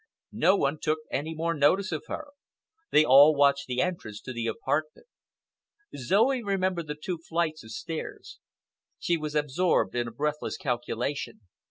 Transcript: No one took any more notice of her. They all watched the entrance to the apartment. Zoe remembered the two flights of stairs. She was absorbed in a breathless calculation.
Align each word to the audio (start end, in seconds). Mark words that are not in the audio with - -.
No 0.33 0.55
one 0.55 0.79
took 0.81 0.97
any 1.11 1.35
more 1.35 1.53
notice 1.53 1.91
of 1.91 2.05
her. 2.07 2.29
They 2.89 3.05
all 3.05 3.35
watched 3.35 3.67
the 3.67 3.83
entrance 3.83 4.19
to 4.21 4.33
the 4.33 4.47
apartment. 4.47 5.05
Zoe 5.95 6.41
remembered 6.41 6.87
the 6.87 6.95
two 6.99 7.19
flights 7.19 7.63
of 7.63 7.69
stairs. 7.69 8.39
She 8.97 9.15
was 9.15 9.35
absorbed 9.35 9.93
in 9.93 10.07
a 10.07 10.11
breathless 10.11 10.57
calculation. 10.57 11.41